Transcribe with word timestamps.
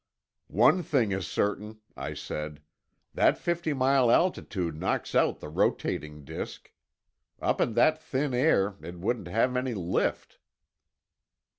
"One 0.47 0.81
thing 0.81 1.11
is 1.11 1.27
certain," 1.27 1.79
I 1.95 2.15
said. 2.15 2.63
"That 3.13 3.37
fifty 3.37 3.71
mile 3.71 4.09
altitude 4.09 4.75
knocks 4.75 5.13
out 5.13 5.41
the 5.41 5.47
rotating 5.47 6.25
disk. 6.25 6.73
Up 7.39 7.61
in 7.61 7.73
that 7.73 8.01
thin 8.01 8.33
air 8.33 8.77
it 8.81 8.97
wouldn't 8.97 9.27
have 9.27 9.55
any 9.55 9.75
lift." 9.75 10.39